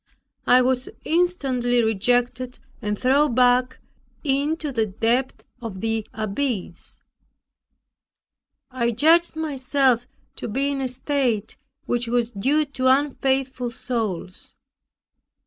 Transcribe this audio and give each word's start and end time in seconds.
I 0.47 0.63
was 0.63 0.89
instantly 1.03 1.83
rejected 1.83 2.57
and 2.81 2.97
thrown 2.97 3.35
back 3.35 3.77
into 4.23 4.71
the 4.71 4.87
depth 4.87 5.45
of 5.61 5.79
the 5.79 6.07
abyss; 6.11 6.99
I 8.71 8.89
judged 8.89 9.35
myself 9.35 10.07
to 10.37 10.47
be 10.47 10.69
in 10.69 10.81
a 10.81 10.87
state 10.87 11.55
which 11.85 12.07
was 12.07 12.31
due 12.31 12.65
to 12.65 12.87
unfaithful 12.87 13.69
souls. 13.69 14.55